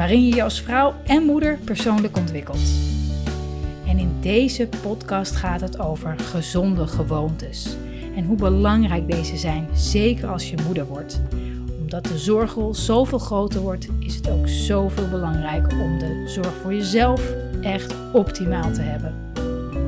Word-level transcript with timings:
Waarin 0.00 0.26
je 0.26 0.34
je 0.34 0.42
als 0.42 0.60
vrouw 0.60 0.94
en 1.06 1.22
moeder 1.22 1.58
persoonlijk 1.64 2.16
ontwikkelt. 2.16 2.60
En 3.86 3.98
in 3.98 4.16
deze 4.20 4.68
podcast 4.82 5.36
gaat 5.36 5.60
het 5.60 5.78
over 5.78 6.18
gezonde 6.18 6.86
gewoontes. 6.86 7.76
En 8.16 8.24
hoe 8.24 8.36
belangrijk 8.36 9.10
deze 9.10 9.36
zijn, 9.36 9.68
zeker 9.74 10.28
als 10.28 10.50
je 10.50 10.56
moeder 10.66 10.86
wordt. 10.86 11.20
Omdat 11.80 12.04
de 12.04 12.18
zorgrol 12.18 12.74
zoveel 12.74 13.18
groter 13.18 13.60
wordt, 13.60 13.88
is 13.98 14.14
het 14.14 14.30
ook 14.30 14.48
zoveel 14.48 15.08
belangrijker 15.08 15.80
om 15.80 15.98
de 15.98 16.24
zorg 16.26 16.54
voor 16.62 16.74
jezelf 16.74 17.32
echt 17.62 17.94
optimaal 18.12 18.72
te 18.72 18.82
hebben. 18.82 19.14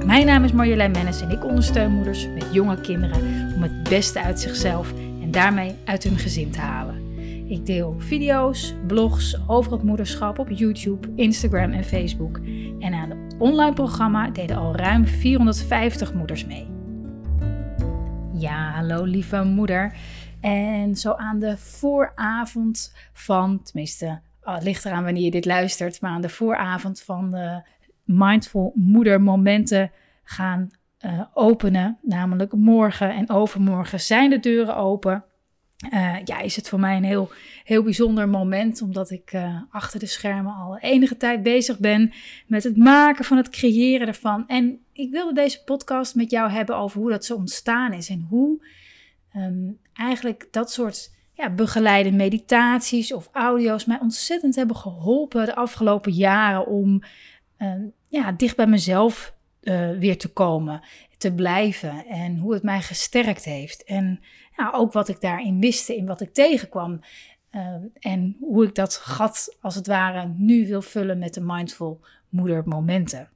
Mijn 0.06 0.26
naam 0.26 0.44
is 0.44 0.52
Marjolein 0.52 0.90
Mennis 0.90 1.20
en 1.20 1.30
ik 1.30 1.44
ondersteun 1.44 1.92
moeders 1.92 2.26
met 2.34 2.46
jonge 2.50 2.80
kinderen 2.80 3.52
om 3.54 3.62
het 3.62 3.82
beste 3.82 4.22
uit 4.22 4.40
zichzelf 4.40 4.92
en 5.22 5.30
daarmee 5.30 5.74
uit 5.84 6.02
hun 6.02 6.18
gezin 6.18 6.50
te 6.50 6.60
halen. 6.60 6.91
Ik 7.52 7.66
deel 7.66 7.94
video's, 7.98 8.74
blogs 8.86 9.48
over 9.48 9.72
het 9.72 9.82
moederschap 9.82 10.38
op 10.38 10.50
YouTube, 10.50 11.08
Instagram 11.14 11.72
en 11.72 11.84
Facebook. 11.84 12.40
En 12.78 12.94
aan 12.94 13.10
het 13.10 13.36
online 13.38 13.72
programma 13.72 14.30
deden 14.30 14.56
al 14.56 14.76
ruim 14.76 15.06
450 15.06 16.14
moeders 16.14 16.46
mee. 16.46 16.68
Ja, 18.32 18.70
hallo 18.70 19.04
lieve 19.04 19.42
moeder. 19.42 19.94
En 20.40 20.96
zo 20.96 21.12
aan 21.12 21.38
de 21.38 21.56
vooravond 21.56 22.94
van, 23.12 23.62
tenminste, 23.62 24.20
het 24.40 24.62
ligt 24.62 24.84
eraan 24.84 25.04
wanneer 25.04 25.24
je 25.24 25.30
dit 25.30 25.44
luistert, 25.44 26.00
maar 26.00 26.10
aan 26.10 26.20
de 26.20 26.28
vooravond 26.28 27.02
van 27.02 27.30
de 27.30 27.62
mindful 28.04 28.72
moeder 28.74 29.22
momenten 29.22 29.90
gaan 30.24 30.70
uh, 31.00 31.22
openen. 31.34 31.98
Namelijk 32.02 32.52
morgen 32.52 33.14
en 33.14 33.30
overmorgen 33.30 34.00
zijn 34.00 34.30
de 34.30 34.40
deuren 34.40 34.76
open. 34.76 35.24
Uh, 35.90 36.16
ja, 36.24 36.40
is 36.40 36.56
het 36.56 36.68
voor 36.68 36.80
mij 36.80 36.96
een 36.96 37.04
heel, 37.04 37.30
heel 37.64 37.82
bijzonder 37.82 38.28
moment, 38.28 38.82
omdat 38.82 39.10
ik 39.10 39.32
uh, 39.32 39.60
achter 39.70 40.00
de 40.00 40.06
schermen 40.06 40.54
al 40.54 40.78
enige 40.78 41.16
tijd 41.16 41.42
bezig 41.42 41.78
ben 41.78 42.12
met 42.46 42.64
het 42.64 42.76
maken 42.76 43.24
van 43.24 43.36
het 43.36 43.48
creëren 43.48 44.06
ervan. 44.06 44.46
En 44.46 44.78
ik 44.92 45.10
wilde 45.10 45.34
deze 45.34 45.64
podcast 45.64 46.14
met 46.14 46.30
jou 46.30 46.50
hebben 46.50 46.76
over 46.76 47.00
hoe 47.00 47.10
dat 47.10 47.24
zo 47.24 47.34
ontstaan 47.34 47.92
is 47.92 48.08
en 48.08 48.26
hoe 48.28 48.66
um, 49.36 49.78
eigenlijk 49.94 50.48
dat 50.50 50.72
soort 50.72 51.10
ja, 51.32 51.50
begeleide 51.50 52.10
meditaties 52.10 53.12
of 53.12 53.28
audio's 53.32 53.84
mij 53.84 53.98
ontzettend 54.00 54.54
hebben 54.54 54.76
geholpen 54.76 55.46
de 55.46 55.54
afgelopen 55.54 56.12
jaren 56.12 56.66
om 56.66 57.02
um, 57.58 57.92
ja, 58.08 58.32
dicht 58.32 58.56
bij 58.56 58.66
mezelf 58.66 59.34
uh, 59.62 59.90
weer 59.90 60.18
te 60.18 60.28
komen, 60.28 60.80
te 61.18 61.32
blijven 61.32 62.06
en 62.06 62.38
hoe 62.38 62.52
het 62.52 62.62
mij 62.62 62.80
gesterkt 62.80 63.44
heeft. 63.44 63.84
En 63.84 64.20
ja, 64.56 64.70
ook 64.74 64.92
wat 64.92 65.08
ik 65.08 65.20
daarin 65.20 65.60
wist, 65.60 65.88
in 65.88 66.06
wat 66.06 66.20
ik 66.20 66.34
tegenkwam. 66.34 67.00
Uh, 67.52 67.74
en 67.98 68.36
hoe 68.40 68.64
ik 68.64 68.74
dat 68.74 68.96
gat, 68.96 69.56
als 69.60 69.74
het 69.74 69.86
ware, 69.86 70.32
nu 70.36 70.66
wil 70.66 70.82
vullen 70.82 71.18
met 71.18 71.34
de 71.34 71.40
mindful 71.40 72.00
moeder 72.28 72.62
momenten. 72.64 73.28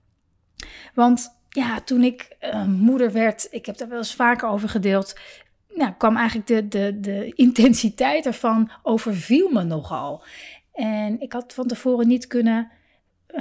Want 0.94 1.38
ja, 1.48 1.80
toen 1.80 2.02
ik 2.02 2.36
uh, 2.40 2.64
moeder 2.66 3.12
werd, 3.12 3.48
ik 3.50 3.66
heb 3.66 3.76
daar 3.76 3.88
wel 3.88 3.98
eens 3.98 4.14
vaker 4.14 4.48
over 4.48 4.68
gedeeld, 4.68 5.18
nou, 5.74 5.92
kwam 5.92 6.16
eigenlijk 6.16 6.46
de, 6.46 6.68
de, 6.68 7.00
de 7.00 7.32
intensiteit 7.34 8.26
ervan 8.26 8.70
overviel 8.82 9.50
me 9.50 9.62
nogal. 9.62 10.24
En 10.72 11.20
ik 11.20 11.32
had 11.32 11.54
van 11.54 11.66
tevoren 11.66 12.08
niet 12.08 12.26
kunnen, 12.26 12.70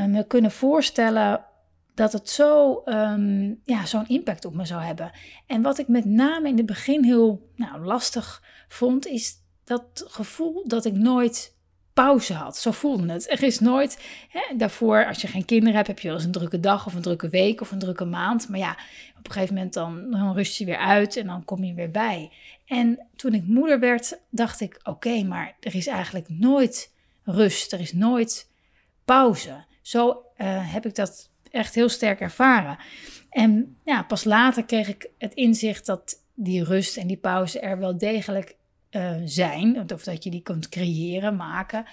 me 0.08 0.28
kunnen 0.28 0.52
voorstellen 0.52 1.46
dat 1.96 2.12
het 2.12 2.30
zo, 2.30 2.82
um, 2.86 3.62
ja, 3.64 3.86
zo'n 3.86 4.08
impact 4.08 4.46
op 4.46 4.54
me 4.54 4.66
zou 4.66 4.82
hebben. 4.82 5.12
En 5.46 5.62
wat 5.62 5.78
ik 5.78 5.88
met 5.88 6.06
name 6.06 6.50
in 6.50 6.58
het 6.58 6.66
begin 6.66 7.04
heel 7.04 7.50
nou, 7.56 7.86
lastig 7.86 8.44
vond, 8.68 9.08
is 9.08 9.34
dat 9.64 10.04
gevoel 10.08 10.64
dat 10.68 10.86
ik 10.86 10.94
nooit 10.94 11.56
pauze 11.94 12.34
had. 12.34 12.58
Zo 12.58 12.72
voelde 12.72 13.12
het. 13.12 13.32
Er 13.32 13.44
is 13.44 13.60
nooit, 13.60 14.00
hè, 14.30 14.58
daarvoor, 14.58 15.06
als 15.06 15.22
je 15.22 15.28
geen 15.28 15.46
kinderen 15.46 15.76
hebt, 15.76 15.88
heb 15.88 16.00
je 16.00 16.08
wel 16.08 16.18
eens 16.18 16.26
een 16.26 16.32
drukke 16.32 16.60
dag 16.60 16.86
of 16.86 16.94
een 16.94 17.02
drukke 17.02 17.30
week 17.30 17.62
of 17.62 17.72
een 17.72 17.80
drukke 17.80 18.06
maand. 18.06 18.50
Maar 18.50 18.60
ja, 18.60 18.72
op 19.18 19.26
een 19.26 19.32
gegeven 19.32 19.56
moment 19.56 19.74
dan, 19.74 20.12
dan 20.12 20.34
rust 20.34 20.58
je 20.58 20.66
weer 20.66 20.78
uit 20.78 21.18
en 21.18 21.28
dan 21.28 21.46
kom 21.46 21.64
je 21.64 21.74
weer 21.74 21.92
bij. 21.92 22.32
En 22.66 23.08
toen 23.16 23.34
ik 23.34 23.46
moeder 23.46 23.80
werd, 23.80 24.20
dacht 24.30 24.62
ik, 24.62 24.80
oké, 24.84 25.24
maar 25.24 25.56
er 25.60 25.76
is 25.76 25.88
eigenlijk 25.88 26.30
nooit 26.30 26.94
rust. 27.24 27.74
Er 27.74 27.80
is 27.80 27.94
nooit 27.94 28.50
pauze. 29.06 29.64
Zo 29.82 30.10
uh, 30.10 30.74
heb 30.74 30.86
ik 30.86 30.96
dat 30.96 31.30
echt 31.56 31.76
heel 31.76 31.90
sterk 31.90 32.20
ervaren. 32.20 32.78
En 33.30 33.78
ja, 33.86 34.04
pas 34.04 34.24
later 34.24 34.66
kreeg 34.66 34.88
ik 34.88 35.10
het 35.18 35.34
inzicht 35.34 35.86
dat 35.86 36.24
die 36.34 36.64
rust 36.64 36.98
en 36.98 37.08
die 37.08 37.18
pauze 37.18 37.60
er 37.60 37.80
wel 37.80 37.98
degelijk 37.98 38.56
uh, 38.92 39.16
zijn. 39.26 39.92
Of 39.94 40.04
dat 40.04 40.24
je 40.24 40.30
die 40.30 40.42
kunt 40.42 40.70
creëren, 40.70 41.36
maken. 41.36 41.86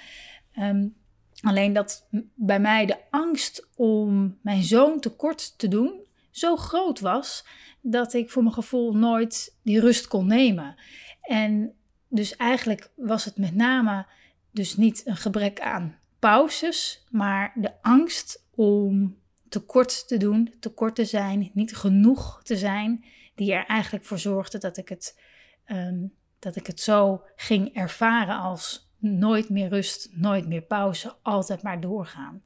Um, 0.59 0.95
alleen 1.41 1.73
dat 1.73 2.09
bij 2.35 2.61
mij 2.61 2.87
de 2.87 2.97
angst 3.11 3.69
om 3.77 4.39
mijn 4.43 4.63
zoon 4.63 5.01
tekort 5.01 5.59
te 5.59 5.69
doen 5.69 6.01
zo 6.31 6.57
groot 6.57 7.01
was 7.01 7.47
dat 7.81 8.15
ik 8.15 8.31
voor 8.31 8.43
mijn 8.43 8.55
gevoel 8.55 8.93
nooit 8.93 9.57
die 9.63 9.81
rust 9.81 10.09
kon 10.09 10.27
nemen. 10.27 10.75
En 11.23 11.75
dus 12.09 12.37
eigenlijk 12.37 12.91
was 12.97 13.25
het 13.25 13.37
met 13.37 13.55
name 13.55 14.07
dus 14.51 14.77
niet 14.77 15.03
een 15.07 15.17
gebrek 15.17 15.61
aan 15.61 15.99
pauzes, 16.19 17.05
maar 17.11 17.53
de 17.55 17.73
angst 17.83 18.47
om 18.55 19.17
tekort 19.53 20.09
te 20.09 20.17
doen, 20.17 20.55
tekort 20.61 20.95
te 20.95 21.05
zijn, 21.05 21.51
niet 21.53 21.77
genoeg 21.77 22.41
te 22.43 22.57
zijn, 22.57 23.05
die 23.35 23.53
er 23.53 23.67
eigenlijk 23.67 24.05
voor 24.05 24.19
zorgde 24.19 24.59
dat 24.59 24.77
ik 24.77 24.89
het, 24.89 25.21
um, 25.67 26.13
dat 26.39 26.57
ik 26.57 26.67
het 26.67 26.81
zo 26.81 27.23
ging 27.37 27.75
ervaren 27.75 28.39
als 28.39 28.91
nooit 28.99 29.49
meer 29.49 29.69
rust, 29.69 30.09
nooit 30.13 30.47
meer 30.47 30.63
pauze, 30.63 31.15
altijd 31.23 31.63
maar 31.63 31.81
doorgaan. 31.81 32.43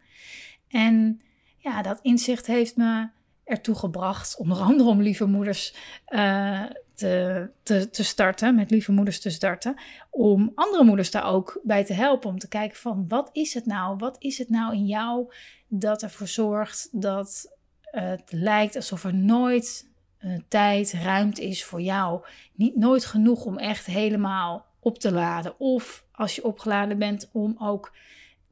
En 0.69 1.21
ja, 1.57 1.83
dat 1.83 1.99
inzicht 2.03 2.47
heeft 2.47 2.77
me 2.77 3.09
ertoe 3.45 3.75
gebracht, 3.75 4.37
onder 4.37 4.59
andere 4.71 4.89
om 4.89 5.03
lieve 5.03 5.27
moeders 5.27 5.75
uh, 6.09 6.65
te, 6.97 7.49
te, 7.63 7.91
te 7.91 8.05
starten, 8.05 8.55
met 8.55 8.71
lieve 8.71 8.93
moeders 8.93 9.21
te 9.21 9.31
starten, 9.31 9.75
om 10.11 10.53
andere 10.55 10.85
moeders 10.85 11.11
daar 11.11 11.27
ook 11.27 11.61
bij 11.63 11.85
te 11.85 11.93
helpen, 11.93 12.31
om 12.31 12.39
te 12.39 12.49
kijken 12.49 12.77
van 12.77 13.05
wat 13.09 13.31
is 13.33 13.55
het 13.55 13.67
nou, 13.67 13.97
wat 13.97 14.17
is 14.19 14.39
het 14.39 14.49
nou 14.49 14.75
in 14.75 14.87
jou 14.87 15.33
dat 15.69 16.03
ervoor 16.03 16.29
zorgt 16.29 16.89
dat 16.93 17.55
het 17.81 18.33
lijkt 18.33 18.77
alsof 18.77 19.05
er 19.05 19.15
nooit 19.15 19.91
uh, 20.21 20.39
tijd, 20.49 20.93
ruimte 20.93 21.45
is 21.45 21.65
voor 21.65 21.81
jou, 21.81 22.25
niet 22.55 22.77
nooit 22.77 23.05
genoeg 23.05 23.45
om 23.45 23.59
echt 23.59 23.87
helemaal 23.87 24.67
op 24.81 24.99
te 24.99 25.13
laden, 25.13 25.61
of 25.61 26.05
als 26.13 26.35
je 26.35 26.45
opgeladen 26.45 26.99
bent 26.99 27.29
om 27.33 27.57
ook 27.59 27.93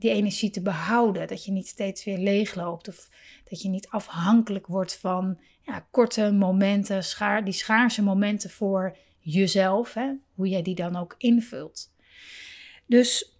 die 0.04 0.12
energie 0.12 0.50
te 0.50 0.62
behouden. 0.62 1.28
Dat 1.28 1.44
je 1.44 1.52
niet 1.52 1.66
steeds 1.66 2.04
weer 2.04 2.18
leegloopt. 2.18 2.88
Of 2.88 3.08
dat 3.48 3.62
je 3.62 3.68
niet 3.68 3.88
afhankelijk 3.88 4.66
wordt 4.66 4.96
van 4.96 5.38
ja, 5.62 5.86
korte 5.90 6.32
momenten, 6.32 7.04
schaar, 7.04 7.44
die 7.44 7.52
schaarse 7.52 8.02
momenten 8.02 8.50
voor 8.50 8.96
jezelf. 9.18 9.94
Hè, 9.94 10.10
hoe 10.34 10.48
jij 10.48 10.62
die 10.62 10.74
dan 10.74 10.96
ook 10.96 11.14
invult. 11.18 11.92
Dus 12.86 13.38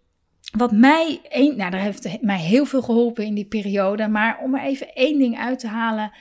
wat 0.56 0.72
mij, 0.72 1.20
een, 1.28 1.56
nou, 1.56 1.70
daar 1.70 1.80
heeft 1.80 2.22
mij 2.22 2.41
heel 2.41 2.64
veel 2.64 2.82
geholpen 2.82 3.25
in 3.25 3.34
die 3.34 3.48
periode. 3.48 4.08
Maar 4.08 4.38
om 4.42 4.54
er 4.54 4.62
even 4.62 4.94
één 4.94 5.19
ding 5.19 5.38
uit 5.38 5.58
te 5.58 5.69
halen, 5.69 6.12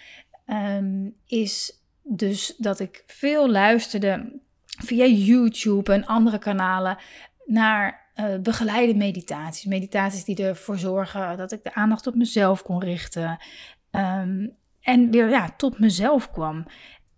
um, 0.48 1.16
is 1.28 1.82
dus 2.02 2.56
dat 2.58 2.80
ik 2.80 3.04
veel 3.06 3.50
luisterde 3.50 4.40
via 4.66 5.06
YouTube 5.06 5.94
en 5.94 6.06
andere 6.06 6.38
kanalen 6.38 6.98
naar 7.46 8.03
uh, 8.16 8.38
begeleide 8.42 8.96
meditaties. 8.96 9.66
Meditaties 9.66 10.24
die 10.24 10.46
ervoor 10.46 10.78
zorgen 10.78 11.38
dat 11.38 11.52
ik 11.52 11.64
de 11.64 11.74
aandacht 11.74 12.08
op 12.08 12.16
mezelf 12.16 12.64
kon 12.64 12.80
richten. 12.80 13.38
Um, 13.92 14.56
en 14.82 15.12
weer 15.12 15.30
ja, 15.30 15.50
tot 15.58 15.80
mezelf 15.80 16.32
kwam. 16.32 16.66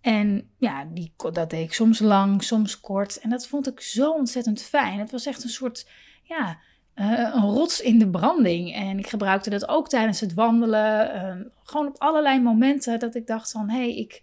En 0.00 0.50
ja, 0.58 0.84
die, 0.92 1.12
dat 1.16 1.50
deed 1.50 1.64
ik 1.64 1.72
soms 1.72 1.98
lang, 1.98 2.42
soms 2.42 2.80
kort. 2.80 3.18
En 3.20 3.30
dat 3.30 3.46
vond 3.46 3.68
ik 3.68 3.80
zo 3.80 4.10
ontzettend 4.10 4.62
fijn. 4.62 4.98
Het 4.98 5.10
was 5.10 5.26
echt 5.26 5.42
een 5.42 5.48
soort, 5.48 5.90
ja, 6.22 6.58
uh, 6.94 7.18
een 7.34 7.42
rots 7.42 7.80
in 7.80 7.98
de 7.98 8.10
branding. 8.10 8.74
En 8.74 8.98
ik 8.98 9.06
gebruikte 9.06 9.50
dat 9.50 9.68
ook 9.68 9.88
tijdens 9.88 10.20
het 10.20 10.34
wandelen. 10.34 11.16
Uh, 11.16 11.46
gewoon 11.62 11.86
op 11.86 11.98
allerlei 11.98 12.40
momenten 12.40 12.98
dat 12.98 13.14
ik 13.14 13.26
dacht 13.26 13.50
van, 13.50 13.68
hé, 13.68 13.76
hey, 13.76 13.96
ik, 13.96 14.22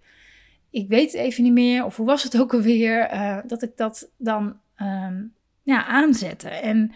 ik 0.69 0.87
weet 0.87 1.11
het 1.11 1.21
even 1.21 1.43
niet 1.43 1.53
meer. 1.53 1.85
Of 1.85 1.95
hoe 1.95 2.05
was 2.05 2.23
het 2.23 2.39
ook 2.39 2.53
alweer? 2.53 3.13
Uh, 3.13 3.37
dat 3.45 3.61
ik 3.61 3.77
dat 3.77 4.09
dan 4.17 4.59
um, 4.81 5.33
ja, 5.63 5.85
aanzetten. 5.85 6.61
En 6.61 6.91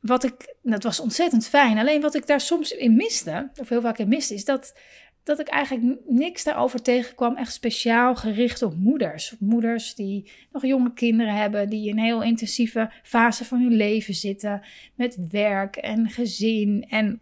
wat 0.00 0.24
ik, 0.24 0.54
dat 0.62 0.82
was 0.82 1.00
ontzettend 1.00 1.46
fijn. 1.46 1.78
Alleen 1.78 2.00
wat 2.00 2.14
ik 2.14 2.26
daar 2.26 2.40
soms 2.40 2.70
in 2.70 2.96
miste, 2.96 3.50
of 3.60 3.68
heel 3.68 3.80
vaak 3.80 3.98
in 3.98 4.08
miste, 4.08 4.34
is 4.34 4.44
dat, 4.44 4.78
dat 5.22 5.40
ik 5.40 5.48
eigenlijk 5.48 5.98
niks 6.06 6.44
daarover 6.44 6.82
tegenkwam. 6.82 7.36
Echt 7.36 7.52
speciaal 7.52 8.14
gericht 8.14 8.62
op 8.62 8.76
moeders. 8.76 9.34
Moeders 9.38 9.94
die 9.94 10.30
nog 10.52 10.66
jonge 10.66 10.92
kinderen 10.92 11.34
hebben, 11.34 11.68
die 11.68 11.88
in 11.88 11.98
een 11.98 12.04
heel 12.04 12.22
intensieve 12.22 12.90
fase 13.02 13.44
van 13.44 13.60
hun 13.60 13.74
leven 13.74 14.14
zitten. 14.14 14.62
Met 14.94 15.28
werk 15.30 15.76
en 15.76 16.10
gezin 16.10 16.86
en 16.88 17.20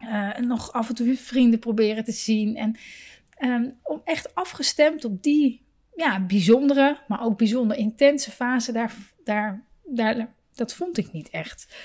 uh, 0.00 0.36
nog 0.36 0.72
af 0.72 0.88
en 0.88 0.94
toe 0.94 1.16
vrienden 1.16 1.58
proberen 1.58 2.04
te 2.04 2.12
zien. 2.12 2.56
En 2.56 2.76
um, 3.40 3.78
om 3.82 4.00
echt 4.04 4.34
afgestemd 4.34 5.04
op 5.04 5.22
die 5.22 5.62
ja, 5.96 6.20
bijzondere, 6.20 6.98
maar 7.08 7.22
ook 7.22 7.38
bijzonder 7.38 7.76
intense 7.76 8.30
fase, 8.30 8.72
daar, 8.72 8.94
daar, 9.24 9.64
daar, 9.84 10.34
dat 10.54 10.74
vond 10.74 10.98
ik 10.98 11.12
niet 11.12 11.30
echt. 11.30 11.76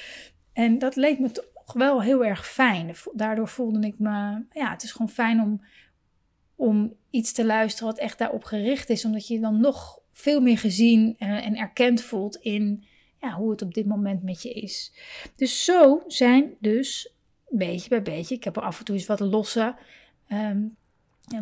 En 0.53 0.79
dat 0.79 0.95
leek 0.95 1.19
me 1.19 1.31
toch 1.31 1.73
wel 1.73 2.01
heel 2.01 2.25
erg 2.25 2.47
fijn. 2.47 2.95
Daardoor 3.13 3.47
voelde 3.47 3.87
ik 3.87 3.99
me, 3.99 4.45
ja, 4.51 4.71
het 4.71 4.83
is 4.83 4.91
gewoon 4.91 5.09
fijn 5.09 5.41
om, 5.41 5.65
om 6.55 6.93
iets 7.09 7.31
te 7.31 7.45
luisteren 7.45 7.87
wat 7.87 7.99
echt 7.99 8.17
daarop 8.17 8.43
gericht 8.43 8.89
is, 8.89 9.05
omdat 9.05 9.27
je 9.27 9.39
dan 9.39 9.59
nog 9.59 9.99
veel 10.11 10.41
meer 10.41 10.57
gezien 10.57 11.15
en, 11.17 11.43
en 11.43 11.57
erkend 11.57 12.01
voelt 12.01 12.35
in 12.35 12.85
ja, 13.21 13.33
hoe 13.33 13.51
het 13.51 13.61
op 13.61 13.73
dit 13.73 13.85
moment 13.85 14.23
met 14.23 14.41
je 14.41 14.53
is. 14.53 14.93
Dus 15.35 15.65
zo 15.65 16.03
zijn 16.07 16.53
dus 16.59 17.13
beetje 17.49 17.89
bij 17.89 18.01
beetje, 18.01 18.35
ik 18.35 18.43
heb 18.43 18.55
er 18.55 18.61
af 18.61 18.79
en 18.79 18.85
toe 18.85 18.95
eens 18.95 19.05
wat 19.05 19.19
losse 19.19 19.75
um, 20.31 20.77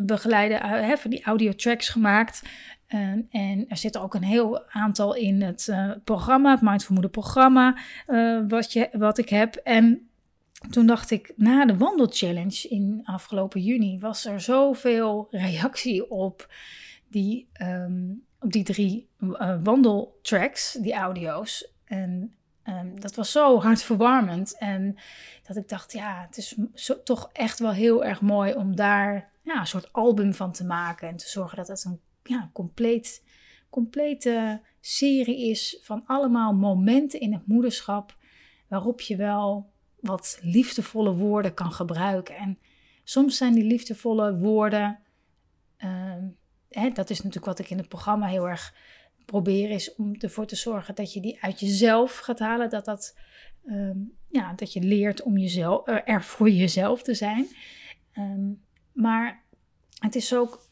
begeleide 0.02 0.54
uh, 0.54 0.96
van 0.96 1.10
die 1.10 1.24
audio 1.24 1.52
tracks 1.52 1.88
gemaakt. 1.88 2.42
Ehm, 2.88 3.20
en 3.30 3.68
er 3.68 3.76
zit 3.76 3.98
ook 3.98 4.14
een 4.14 4.22
heel 4.22 4.68
aantal 4.68 5.14
in 5.14 5.42
het 5.42 5.66
uh, 5.70 5.90
programma, 6.04 6.50
het 6.50 6.60
Mindful 6.60 6.92
Moeder 6.92 7.10
programma, 7.10 7.78
uh, 8.06 8.40
wat, 8.48 8.72
je, 8.72 8.88
wat 8.92 9.18
ik 9.18 9.28
heb. 9.28 9.54
En 9.54 10.08
toen 10.70 10.86
dacht 10.86 11.10
ik, 11.10 11.32
na 11.36 11.66
de 11.66 11.76
wandelchallenge 11.76 12.68
in 12.68 13.00
afgelopen 13.04 13.60
juni, 13.60 13.98
was 13.98 14.24
er 14.24 14.40
zoveel 14.40 15.26
reactie 15.30 16.10
op 16.10 16.52
die, 17.08 17.48
um, 17.62 18.24
op 18.40 18.52
die 18.52 18.64
drie 18.64 19.08
uh, 19.20 19.56
wandeltracks, 19.62 20.72
die 20.80 20.94
audio's. 20.94 21.72
En 21.84 22.34
um, 22.64 23.00
dat 23.00 23.14
was 23.14 23.32
zo 23.32 23.60
hartverwarmend. 23.60 24.58
En 24.58 24.96
dat 25.46 25.56
ik 25.56 25.68
dacht, 25.68 25.92
ja, 25.92 26.26
het 26.26 26.36
is 26.36 26.58
toch 27.04 27.30
echt 27.32 27.58
wel 27.58 27.72
heel 27.72 28.04
erg 28.04 28.20
mooi 28.20 28.54
om 28.54 28.76
daar 28.76 29.30
ja, 29.42 29.60
een 29.60 29.66
soort 29.66 29.92
album 29.92 30.34
van 30.34 30.52
te 30.52 30.64
maken. 30.64 31.08
En 31.08 31.16
te 31.16 31.28
zorgen 31.28 31.56
dat 31.56 31.68
het 31.68 31.84
een 31.84 32.00
ja, 32.22 32.50
compleet, 32.52 33.24
complete 33.70 34.60
serie 34.80 35.50
is 35.50 35.78
van 35.82 36.02
allemaal 36.06 36.54
momenten 36.54 37.20
in 37.20 37.32
het 37.32 37.46
moederschap 37.46 38.16
waarop 38.68 39.00
je 39.00 39.16
wel 39.16 39.70
wat 40.00 40.38
liefdevolle 40.42 41.14
woorden 41.14 41.54
kan 41.54 41.72
gebruiken. 41.72 42.36
En 42.36 42.58
soms 43.04 43.36
zijn 43.36 43.54
die 43.54 43.64
liefdevolle 43.64 44.36
woorden, 44.36 44.98
uh, 45.78 46.14
hè, 46.68 46.90
dat 46.90 47.10
is 47.10 47.16
natuurlijk 47.16 47.46
wat 47.46 47.58
ik 47.58 47.70
in 47.70 47.78
het 47.78 47.88
programma 47.88 48.26
heel 48.26 48.48
erg 48.48 48.74
probeer, 49.24 49.70
is 49.70 49.94
om 49.94 50.14
ervoor 50.14 50.46
te 50.46 50.56
zorgen 50.56 50.94
dat 50.94 51.12
je 51.12 51.20
die 51.20 51.42
uit 51.42 51.60
jezelf 51.60 52.18
gaat 52.18 52.38
halen. 52.38 52.70
Dat, 52.70 52.84
dat, 52.84 53.18
uh, 53.64 53.90
ja, 54.28 54.52
dat 54.52 54.72
je 54.72 54.80
leert 54.80 55.22
om 55.22 55.38
jezelf, 55.38 55.86
er 56.04 56.22
voor 56.22 56.50
jezelf 56.50 57.02
te 57.02 57.14
zijn. 57.14 57.46
Um, 58.18 58.62
maar 58.92 59.44
het 59.98 60.14
is 60.14 60.34
ook 60.34 60.66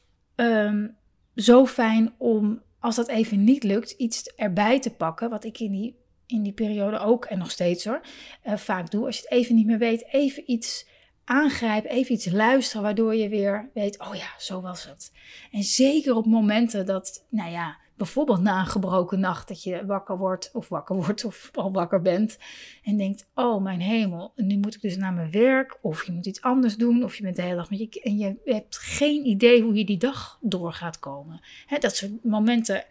zo 1.37 1.67
fijn 1.67 2.15
om, 2.19 2.63
als 2.81 2.97
dat 2.97 3.09
even 3.09 3.45
niet 3.45 3.63
lukt, 3.63 3.91
iets 3.91 4.23
erbij 4.23 4.81
te 4.81 4.91
pakken. 4.91 5.31
Wat 5.31 5.45
ik 5.45 5.59
in 5.59 5.71
die, 5.71 5.97
in 6.27 6.43
die 6.43 6.53
periode 6.53 6.99
ook, 6.99 7.25
en 7.25 7.39
nog 7.39 7.51
steeds 7.51 7.85
hoor, 7.85 8.01
uh, 8.47 8.57
vaak 8.57 8.91
doe. 8.91 9.07
Als 9.07 9.17
je 9.17 9.23
het 9.23 9.33
even 9.33 9.55
niet 9.55 9.67
meer 9.67 9.79
weet, 9.79 10.07
even 10.13 10.51
iets 10.51 10.87
aangrijpen, 11.25 11.91
even 11.91 12.15
iets 12.15 12.31
luisteren, 12.31 12.83
waardoor 12.83 13.15
je 13.15 13.29
weer 13.29 13.71
weet, 13.75 14.01
oh 14.01 14.15
ja, 14.15 14.29
zo 14.39 14.61
was 14.61 14.85
het. 14.85 15.13
En 15.51 15.63
zeker 15.63 16.15
op 16.15 16.27
momenten 16.27 16.87
dat, 16.87 17.27
nou 17.29 17.51
ja, 17.51 17.79
bijvoorbeeld 17.97 18.41
na 18.41 18.61
een 18.61 18.67
gebroken 18.67 19.21
nacht, 19.21 19.49
dat 19.49 19.63
je 19.63 19.87
wakker 19.87 20.19
wordt 20.19 20.51
of 20.53 20.69
wakker 20.69 20.97
wordt 21.05 21.25
of 21.25 21.51
al 21.55 21.73
wakker 21.73 22.03
bent 22.03 22.39
en 22.83 22.97
denkt, 22.97 23.29
oh 23.35 23.63
mijn 23.63 23.81
hemel, 23.81 24.33
nu 24.35 24.59
moet 24.59 24.75
ik 24.75 24.81
dus 24.81 24.97
naar 24.97 25.13
mijn 25.13 25.31
werk 25.31 25.79
of 25.83 26.05
je 26.05 26.13
moet 26.13 26.27
iets 26.27 26.41
anders 26.43 26.77
doen 26.77 27.05
of 27.05 27.17
je 27.17 27.23
bent 27.23 27.37
de 27.37 27.43
hele 27.43 27.55
dag 27.55 27.71
met 27.71 27.79
je 27.79 28.01
en 28.01 28.19
je 28.19 28.37
hebt 28.45 28.77
geen 28.79 29.27
idee 29.27 29.63
hoe 29.63 29.75
je 29.75 29.85
die 29.85 29.99
dag 29.99 30.39
door 30.41 30.73
gaat 30.73 30.99
komen. 30.99 31.41
dat 31.79 31.97
soort 31.97 32.25
momenten, 32.25 32.85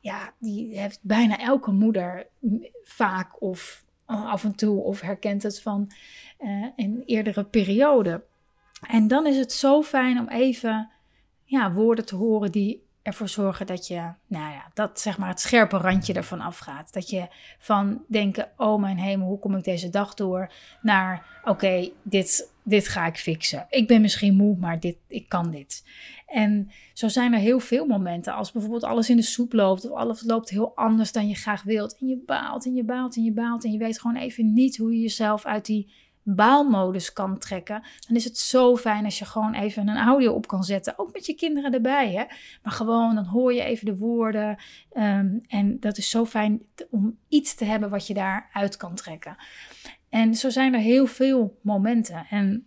ja, 0.00 0.32
die 0.38 0.78
heeft 0.78 0.98
bijna 1.02 1.38
elke 1.38 1.70
moeder 1.70 2.26
vaak 2.84 3.42
of 3.42 3.84
af 4.06 4.44
en 4.44 4.54
toe 4.54 4.82
of 4.82 5.00
herkent 5.00 5.42
het 5.42 5.60
van 5.60 5.90
uh, 6.40 6.66
een 6.76 7.02
eerdere 7.06 7.44
periode. 7.44 8.24
En 8.80 9.08
dan 9.08 9.26
is 9.26 9.36
het 9.36 9.52
zo 9.52 9.82
fijn 9.82 10.18
om 10.18 10.28
even 10.28 10.90
ja, 11.44 11.72
woorden 11.72 12.06
te 12.06 12.16
horen 12.16 12.52
die 12.52 12.85
ervoor 13.06 13.28
zorgen 13.28 13.66
dat 13.66 13.86
je, 13.86 14.00
nou 14.26 14.52
ja, 14.52 14.70
dat 14.74 15.00
zeg 15.00 15.18
maar 15.18 15.28
het 15.28 15.40
scherpe 15.40 15.76
randje 15.76 16.12
ervan 16.12 16.40
afgaat. 16.40 16.92
Dat 16.92 17.10
je 17.10 17.28
van 17.58 18.04
denken, 18.08 18.48
oh 18.56 18.80
mijn 18.80 18.98
hemel, 18.98 19.26
hoe 19.26 19.38
kom 19.38 19.56
ik 19.56 19.64
deze 19.64 19.90
dag 19.90 20.14
door? 20.14 20.52
Naar, 20.82 21.40
oké, 21.44 21.90
dit, 22.02 22.52
dit 22.62 22.88
ga 22.88 23.06
ik 23.06 23.16
fixen. 23.16 23.66
Ik 23.68 23.86
ben 23.86 24.00
misschien 24.00 24.36
moe, 24.36 24.56
maar 24.56 24.80
dit, 24.80 24.96
ik 25.08 25.28
kan 25.28 25.50
dit. 25.50 25.84
En 26.26 26.70
zo 26.92 27.08
zijn 27.08 27.32
er 27.32 27.38
heel 27.38 27.60
veel 27.60 27.86
momenten. 27.86 28.34
Als 28.34 28.52
bijvoorbeeld 28.52 28.84
alles 28.84 29.10
in 29.10 29.16
de 29.16 29.22
soep 29.22 29.52
loopt 29.52 29.90
of 29.90 29.98
alles 29.98 30.22
loopt 30.22 30.50
heel 30.50 30.72
anders 30.76 31.12
dan 31.12 31.28
je 31.28 31.34
graag 31.34 31.62
wilt. 31.62 31.98
En 31.98 32.06
je 32.06 32.22
baalt 32.26 32.64
en 32.64 32.74
je 32.74 32.84
baalt 32.84 33.16
en 33.16 33.24
je 33.24 33.32
baalt 33.32 33.64
en 33.64 33.72
je 33.72 33.78
weet 33.78 34.00
gewoon 34.00 34.16
even 34.16 34.52
niet 34.52 34.76
hoe 34.76 34.92
je 34.92 35.00
jezelf 35.00 35.44
uit 35.44 35.66
die 35.66 35.92
baalmodus 36.28 37.12
kan 37.12 37.38
trekken, 37.38 37.82
dan 38.06 38.16
is 38.16 38.24
het 38.24 38.38
zo 38.38 38.76
fijn 38.76 39.04
als 39.04 39.18
je 39.18 39.24
gewoon 39.24 39.54
even 39.54 39.88
een 39.88 39.96
audio 39.96 40.32
op 40.32 40.46
kan 40.46 40.64
zetten. 40.64 40.98
Ook 40.98 41.12
met 41.12 41.26
je 41.26 41.34
kinderen 41.34 41.72
erbij, 41.72 42.12
hè. 42.12 42.24
Maar 42.62 42.72
gewoon, 42.72 43.14
dan 43.14 43.24
hoor 43.24 43.54
je 43.54 43.62
even 43.62 43.86
de 43.86 43.96
woorden. 43.96 44.56
Um, 44.92 45.40
en 45.48 45.80
dat 45.80 45.98
is 45.98 46.10
zo 46.10 46.24
fijn 46.24 46.62
om 46.90 47.18
iets 47.28 47.54
te 47.54 47.64
hebben 47.64 47.90
wat 47.90 48.06
je 48.06 48.14
daaruit 48.14 48.76
kan 48.76 48.94
trekken. 48.94 49.36
En 50.08 50.34
zo 50.34 50.50
zijn 50.50 50.74
er 50.74 50.80
heel 50.80 51.06
veel 51.06 51.58
momenten. 51.60 52.26
En 52.30 52.66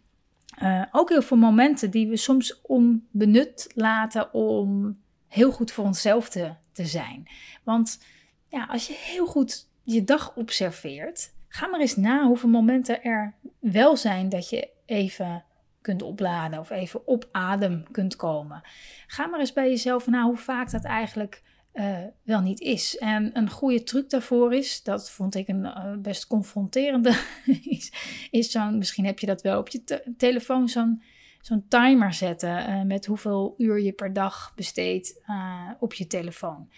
uh, 0.61 0.83
ook 0.91 1.09
heel 1.09 1.21
veel 1.21 1.37
momenten 1.37 1.91
die 1.91 2.07
we 2.07 2.17
soms 2.17 2.61
onbenut 2.61 3.71
laten 3.75 4.33
om 4.33 4.99
heel 5.27 5.51
goed 5.51 5.71
voor 5.71 5.85
onszelf 5.85 6.29
te, 6.29 6.53
te 6.71 6.85
zijn. 6.85 7.27
Want 7.63 8.03
ja, 8.47 8.65
als 8.65 8.87
je 8.87 8.93
heel 8.97 9.25
goed 9.25 9.67
je 9.83 10.03
dag 10.03 10.35
observeert, 10.35 11.33
Ga 11.49 11.67
maar 11.67 11.79
eens 11.79 11.95
na 11.95 12.25
hoeveel 12.25 12.49
momenten 12.49 13.03
er 13.03 13.33
wel 13.59 13.97
zijn 13.97 14.29
dat 14.29 14.49
je 14.49 14.69
even 14.85 15.43
kunt 15.81 16.01
opladen 16.01 16.59
of 16.59 16.69
even 16.69 17.07
op 17.07 17.29
adem 17.31 17.91
kunt 17.91 18.15
komen. 18.15 18.61
Ga 19.07 19.27
maar 19.27 19.39
eens 19.39 19.53
bij 19.53 19.69
jezelf 19.69 20.07
na 20.07 20.23
hoe 20.23 20.37
vaak 20.37 20.71
dat 20.71 20.83
eigenlijk 20.83 21.43
uh, 21.73 21.97
wel 22.23 22.41
niet 22.41 22.59
is. 22.59 22.97
En 22.97 23.37
een 23.37 23.49
goede 23.49 23.83
truc 23.83 24.09
daarvoor 24.09 24.53
is, 24.53 24.83
dat 24.83 25.11
vond 25.11 25.35
ik 25.35 25.47
een 25.47 25.63
uh, 25.63 25.93
best 25.97 26.27
confronterende, 26.27 27.19
is, 27.63 27.93
is 28.31 28.51
zo'n, 28.51 28.77
misschien 28.77 29.05
heb 29.05 29.19
je 29.19 29.25
dat 29.25 29.41
wel 29.41 29.59
op 29.59 29.69
je 29.69 29.83
te 29.83 30.13
telefoon, 30.17 30.69
zo'n 30.69 31.03
zo'n 31.41 31.65
timer 31.67 32.13
zetten 32.13 32.69
uh, 32.69 32.81
met 32.81 33.05
hoeveel 33.05 33.53
uur 33.57 33.79
je 33.79 33.91
per 33.91 34.13
dag 34.13 34.53
besteedt 34.55 35.21
op 35.79 35.93
je 35.93 36.07
telefoon. 36.07 36.69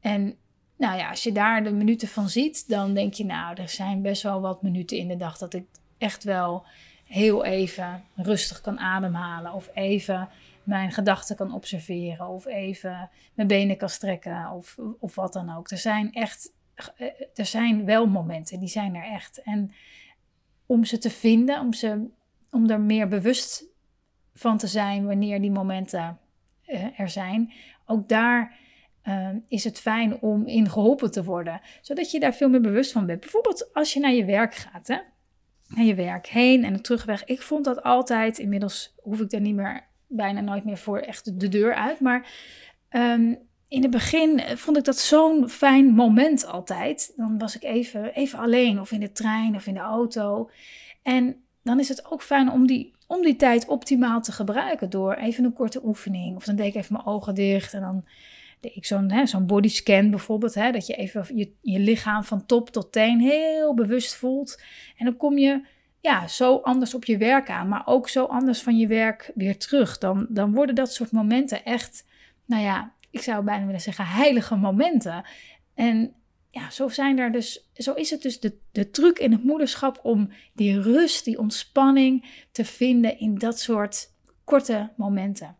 En 0.00 0.36
nou 0.82 0.98
ja, 0.98 1.10
als 1.10 1.22
je 1.22 1.32
daar 1.32 1.64
de 1.64 1.72
minuten 1.72 2.08
van 2.08 2.28
ziet, 2.28 2.68
dan 2.68 2.94
denk 2.94 3.14
je, 3.14 3.24
nou, 3.24 3.60
er 3.60 3.68
zijn 3.68 4.02
best 4.02 4.22
wel 4.22 4.40
wat 4.40 4.62
minuten 4.62 4.96
in 4.96 5.08
de 5.08 5.16
dag 5.16 5.38
dat 5.38 5.54
ik 5.54 5.64
echt 5.98 6.24
wel 6.24 6.64
heel 7.04 7.44
even 7.44 8.04
rustig 8.16 8.60
kan 8.60 8.78
ademhalen. 8.78 9.52
Of 9.52 9.70
even 9.74 10.28
mijn 10.62 10.92
gedachten 10.92 11.36
kan 11.36 11.54
observeren. 11.54 12.28
Of 12.28 12.46
even 12.46 13.10
mijn 13.34 13.48
benen 13.48 13.76
kan 13.76 13.88
strekken. 13.88 14.50
Of, 14.50 14.78
of 14.98 15.14
wat 15.14 15.32
dan 15.32 15.56
ook. 15.56 15.70
Er 15.70 15.78
zijn 15.78 16.12
echt, 16.12 16.52
er 17.34 17.46
zijn 17.46 17.84
wel 17.84 18.06
momenten, 18.06 18.58
die 18.58 18.68
zijn 18.68 18.94
er 18.94 19.04
echt. 19.04 19.42
En 19.42 19.72
om 20.66 20.84
ze 20.84 20.98
te 20.98 21.10
vinden, 21.10 21.60
om, 21.60 21.72
ze, 21.72 22.06
om 22.50 22.70
er 22.70 22.80
meer 22.80 23.08
bewust 23.08 23.64
van 24.34 24.58
te 24.58 24.66
zijn 24.66 25.06
wanneer 25.06 25.40
die 25.40 25.50
momenten 25.50 26.18
uh, 26.66 27.00
er 27.00 27.08
zijn. 27.08 27.52
Ook 27.86 28.08
daar 28.08 28.60
Ehm, 29.02 29.38
is 29.48 29.64
het 29.64 29.80
fijn 29.80 30.20
om 30.20 30.46
in 30.46 30.70
geholpen 30.70 31.10
te 31.10 31.24
worden. 31.24 31.60
Zodat 31.80 32.10
je 32.10 32.20
daar 32.20 32.34
veel 32.34 32.48
meer 32.48 32.60
bewust 32.60 32.92
van 32.92 33.06
bent. 33.06 33.20
Bijvoorbeeld 33.20 33.74
als 33.74 33.92
je 33.92 34.00
naar 34.00 34.12
je 34.12 34.24
werk 34.24 34.54
gaat, 34.54 34.86
hè? 34.86 34.98
naar 35.74 35.84
je 35.84 35.94
werk 35.94 36.26
heen 36.26 36.64
en 36.64 36.72
de 36.72 36.80
terugweg. 36.80 37.24
Ik 37.24 37.42
vond 37.42 37.64
dat 37.64 37.82
altijd, 37.82 38.38
inmiddels 38.38 38.94
hoef 39.02 39.20
ik 39.20 39.30
daar 39.30 39.40
niet 39.40 39.54
meer, 39.54 39.86
bijna 40.06 40.40
nooit 40.40 40.64
meer 40.64 40.78
voor 40.78 40.98
echt 40.98 41.40
de 41.40 41.48
deur 41.48 41.74
uit. 41.74 42.00
Maar 42.00 42.30
um, 42.90 43.38
in 43.68 43.82
het 43.82 43.90
begin 43.90 44.40
vond 44.54 44.76
ik 44.76 44.84
dat 44.84 44.98
zo'n 44.98 45.48
fijn 45.48 45.86
moment 45.86 46.46
altijd. 46.46 47.12
Dan 47.16 47.38
was 47.38 47.56
ik 47.56 47.62
even, 47.62 48.14
even 48.14 48.38
alleen 48.38 48.80
of 48.80 48.92
in 48.92 49.00
de 49.00 49.12
trein 49.12 49.54
of 49.54 49.66
in 49.66 49.74
de 49.74 49.80
auto. 49.80 50.50
En 51.02 51.36
dan 51.62 51.78
is 51.78 51.88
het 51.88 52.10
ook 52.10 52.22
fijn 52.22 52.50
om 52.50 52.66
die, 52.66 52.94
om 53.06 53.22
die 53.22 53.36
tijd 53.36 53.66
optimaal 53.66 54.22
te 54.22 54.32
gebruiken 54.32 54.90
door 54.90 55.14
even 55.14 55.44
een 55.44 55.52
korte 55.52 55.84
oefening. 55.84 56.36
Of 56.36 56.44
dan 56.44 56.56
deed 56.56 56.66
ik 56.66 56.74
even 56.74 56.92
mijn 56.92 57.06
ogen 57.06 57.34
dicht 57.34 57.74
en 57.74 57.80
dan 57.80 58.04
ik 58.70 58.86
zo'n 58.86 59.26
zo'n 59.26 59.46
bodyscan 59.46 60.10
bijvoorbeeld, 60.10 60.54
hè, 60.54 60.72
dat 60.72 60.86
je 60.86 60.94
even 60.94 61.36
je, 61.36 61.52
je 61.60 61.78
lichaam 61.78 62.24
van 62.24 62.46
top 62.46 62.70
tot 62.70 62.92
teen 62.92 63.20
heel 63.20 63.74
bewust 63.74 64.14
voelt. 64.14 64.62
En 64.96 65.04
dan 65.04 65.16
kom 65.16 65.38
je 65.38 65.66
ja, 66.00 66.28
zo 66.28 66.56
anders 66.56 66.94
op 66.94 67.04
je 67.04 67.16
werk 67.16 67.50
aan, 67.50 67.68
maar 67.68 67.82
ook 67.86 68.08
zo 68.08 68.24
anders 68.24 68.62
van 68.62 68.76
je 68.76 68.86
werk 68.86 69.32
weer 69.34 69.58
terug. 69.58 69.98
Dan, 69.98 70.26
dan 70.28 70.54
worden 70.54 70.74
dat 70.74 70.92
soort 70.92 71.12
momenten 71.12 71.64
echt, 71.64 72.04
nou 72.44 72.62
ja, 72.62 72.92
ik 73.10 73.22
zou 73.22 73.44
bijna 73.44 73.66
willen 73.66 73.80
zeggen, 73.80 74.06
heilige 74.06 74.56
momenten. 74.56 75.24
En 75.74 76.14
ja, 76.50 76.70
zo 76.70 76.88
zijn 76.88 77.18
er 77.18 77.32
dus, 77.32 77.70
zo 77.74 77.92
is 77.92 78.10
het 78.10 78.22
dus 78.22 78.40
de, 78.40 78.58
de 78.72 78.90
truc 78.90 79.18
in 79.18 79.32
het 79.32 79.44
moederschap 79.44 80.00
om 80.02 80.30
die 80.52 80.80
rust, 80.80 81.24
die 81.24 81.38
ontspanning 81.38 82.44
te 82.52 82.64
vinden 82.64 83.18
in 83.18 83.34
dat 83.34 83.60
soort 83.60 84.10
korte 84.44 84.90
momenten. 84.96 85.56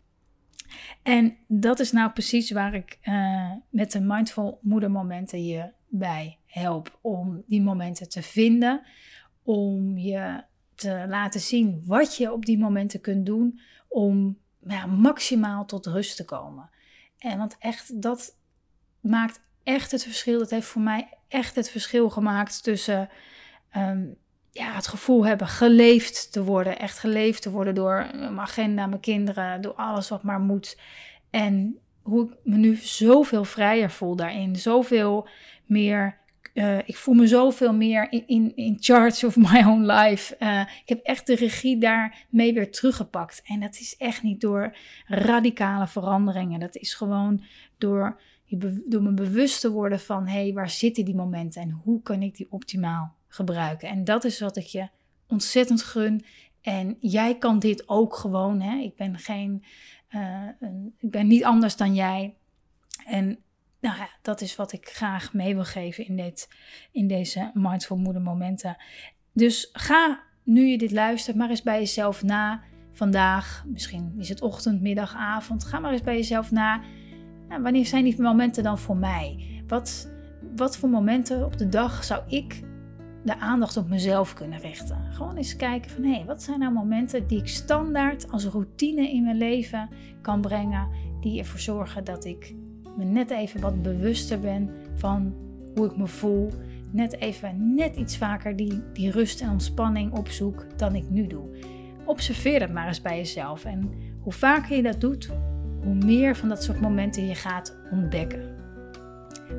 En 1.03 1.37
dat 1.47 1.81
is 1.81 1.93
nou 1.93 2.11
precies 2.11 2.51
waar 2.51 2.75
ik 2.75 2.99
uh, 3.05 3.51
met 3.71 3.93
de 3.93 4.01
Mindful 4.01 4.59
Moedermomenten 4.63 5.45
je 5.45 5.71
bij 5.89 6.39
help. 6.47 6.99
Om 7.01 7.43
die 7.47 7.63
momenten 7.63 8.09
te 8.09 8.23
vinden, 8.23 8.83
om 9.43 9.99
je 9.99 10.45
te 10.75 11.05
laten 11.09 11.41
zien 11.41 11.83
wat 11.87 12.17
je 12.17 12.33
op 12.33 12.47
die 12.47 12.59
momenten 12.59 13.01
kunt 13.01 13.27
doen 13.27 13.61
om 13.89 14.39
ja, 14.67 14.87
maximaal 14.87 15.65
tot 15.65 15.87
rust 15.87 16.17
te 16.17 16.25
komen. 16.25 16.71
En 17.19 17.39
want 17.39 17.57
echt, 17.59 18.03
dat 18.03 18.37
maakt 19.01 19.41
echt 19.63 19.91
het 19.91 20.03
verschil. 20.03 20.39
Dat 20.39 20.51
heeft 20.51 20.67
voor 20.67 20.83
mij 20.83 21.09
echt 21.29 21.55
het 21.55 21.71
verschil 21.71 22.11
gemaakt 22.11 22.63
tussen 22.63 23.09
ehm, 23.71 24.07
ja, 24.53 24.75
het 24.75 24.87
gevoel 24.87 25.27
hebben 25.27 25.47
geleefd 25.47 26.33
te 26.33 26.45
worden. 26.45 26.79
Echt 26.79 26.99
geleefd 26.99 27.43
te 27.43 27.51
worden 27.51 27.75
door 27.75 28.11
mijn 28.15 28.41
agenda, 28.41 28.87
mijn 28.87 29.01
kinderen, 29.01 29.61
door 29.61 29.75
alles 29.75 30.09
wat 30.09 30.23
maar 30.23 30.41
moet. 30.41 30.79
En 31.31 31.79
hoe 32.03 32.25
ik 32.29 32.37
me 32.45 32.57
nu 32.57 32.77
zoveel 32.77 33.45
vrijer 33.45 33.91
voel 33.91 34.17
daarin. 34.17 34.57
Zoveel 34.57 35.29
meer. 35.67 36.21
Uh, 36.55 36.79
ik 36.79 36.97
voel 36.97 37.15
me 37.15 37.27
zoveel 37.27 37.75
meer 37.75 38.13
in, 38.13 38.27
in, 38.27 38.57
in 38.57 38.77
charge 38.81 39.27
of 39.27 39.37
my 39.37 39.63
own 39.65 39.83
life. 39.93 40.37
Uh, 40.39 40.61
ik 40.61 40.89
heb 40.89 41.01
echt 41.03 41.27
de 41.27 41.35
regie 41.35 41.79
daarmee 41.79 42.55
weer 42.55 42.73
teruggepakt. 42.73 43.43
En 43.45 43.61
dat 43.61 43.75
is 43.81 43.97
echt 43.97 44.23
niet 44.23 44.41
door 44.41 44.77
radicale 45.07 45.87
veranderingen. 45.87 46.61
Dat 46.61 46.77
is 46.77 46.95
gewoon 46.95 47.45
door, 47.79 48.21
door 48.87 49.03
me 49.03 49.13
bewust 49.13 49.61
te 49.61 49.71
worden 49.71 50.01
van: 50.01 50.27
hé, 50.27 50.43
hey, 50.43 50.53
waar 50.53 50.71
zitten 50.71 51.05
die 51.05 51.15
momenten 51.15 51.63
en 51.63 51.81
hoe 51.85 52.03
kan 52.03 52.23
ik 52.23 52.37
die 52.37 52.47
optimaal 52.51 53.15
gebruiken. 53.33 53.89
En 53.89 54.05
dat 54.05 54.25
is 54.25 54.41
wat 54.41 54.57
ik 54.57 54.67
je 54.67 54.89
ontzettend 55.27 55.83
gun. 55.83 56.25
En 56.61 56.97
jij 57.01 57.39
kan 57.39 57.59
dit 57.59 57.89
ook 57.89 58.17
gewoon. 58.17 58.61
Hè? 58.61 58.79
Ik 58.79 58.97
ben 58.97 59.19
geen, 59.19 59.65
uh, 60.11 60.49
een, 60.61 60.95
ik 60.99 61.11
ben 61.11 61.27
niet 61.27 61.45
anders 61.45 61.77
dan 61.77 61.95
jij. 61.95 62.35
En 63.07 63.39
nou 63.81 63.97
ja, 63.97 64.09
dat 64.23 64.41
is 64.41 64.57
wat 64.57 64.73
ik 64.73 64.89
graag 64.89 65.33
mee 65.33 65.55
wil 65.55 65.65
geven 65.65 66.07
in, 66.07 66.17
dit, 66.17 66.49
in 66.93 67.07
deze 67.07 67.51
Mindful 67.55 67.97
Moeder 67.97 68.23
momenten. 68.23 68.77
Dus 69.33 69.69
ga, 69.73 70.23
nu 70.43 70.67
je 70.67 70.79
dit 70.79 70.93
luistert, 70.93 71.37
maar 71.37 71.51
eens 71.51 71.63
bij 71.63 71.79
jezelf 71.79 72.23
na. 72.23 72.63
Vandaag, 72.93 73.65
misschien 73.67 74.15
is 74.19 74.29
het 74.29 74.43
ochtend, 74.43 74.81
middag, 74.81 75.15
avond. 75.15 75.65
Ga 75.65 75.79
maar 75.79 75.93
eens 75.93 76.03
bij 76.03 76.17
jezelf 76.17 76.51
na. 76.51 76.81
Wanneer 77.49 77.87
zijn 77.87 78.05
die 78.05 78.23
momenten 78.23 78.63
dan 78.63 78.79
voor 78.79 78.97
mij? 78.97 79.47
Wat, 79.67 80.11
wat 80.57 80.77
voor 80.77 80.89
momenten 80.89 81.45
op 81.45 81.59
de 81.59 81.69
dag 81.69 82.05
zou 82.05 82.23
ik 82.27 82.63
de 83.23 83.39
aandacht 83.39 83.77
op 83.77 83.89
mezelf 83.89 84.35
kunnen 84.35 84.59
richten. 84.59 84.99
Gewoon 85.11 85.37
eens 85.37 85.57
kijken 85.57 85.91
van 85.91 86.03
hé, 86.03 86.15
hey, 86.15 86.25
wat 86.25 86.43
zijn 86.43 86.59
nou 86.59 86.73
momenten 86.73 87.27
die 87.27 87.39
ik 87.39 87.49
standaard 87.49 88.31
als 88.31 88.45
routine 88.45 89.11
in 89.11 89.23
mijn 89.23 89.37
leven 89.37 89.89
kan 90.21 90.41
brengen, 90.41 90.89
die 91.21 91.39
ervoor 91.39 91.61
zorgen 91.61 92.05
dat 92.05 92.25
ik 92.25 92.55
me 92.97 93.05
net 93.05 93.31
even 93.31 93.61
wat 93.61 93.83
bewuster 93.83 94.41
ben 94.41 94.71
van 94.95 95.35
hoe 95.75 95.87
ik 95.87 95.97
me 95.97 96.07
voel. 96.07 96.51
Net 96.91 97.21
even, 97.21 97.75
net 97.75 97.97
iets 97.97 98.17
vaker 98.17 98.57
die, 98.57 98.83
die 98.93 99.11
rust 99.11 99.41
en 99.41 99.51
ontspanning 99.51 100.13
opzoek 100.13 100.67
dan 100.77 100.95
ik 100.95 101.11
nu 101.11 101.27
doe. 101.27 101.49
Observeer 102.05 102.59
dat 102.59 102.71
maar 102.71 102.87
eens 102.87 103.03
bij 103.03 103.17
jezelf. 103.17 103.65
En 103.65 103.91
hoe 104.21 104.33
vaker 104.33 104.77
je 104.77 104.83
dat 104.83 105.01
doet, 105.01 105.31
hoe 105.83 105.95
meer 105.95 106.37
van 106.37 106.49
dat 106.49 106.63
soort 106.63 106.81
momenten 106.81 107.27
je 107.27 107.35
gaat 107.35 107.77
ontdekken. 107.91 108.57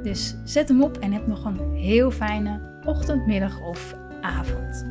Dus 0.04 0.36
zet 0.44 0.68
hem 0.68 0.84
op 0.84 0.98
en 0.98 1.12
heb 1.12 1.28
nog 1.28 1.46
een 1.46 1.76
heel 1.76 2.12
fijne 2.12 2.73
ochtend, 2.86 3.26
middag 3.26 3.60
of 3.60 3.96
avond. 4.22 4.86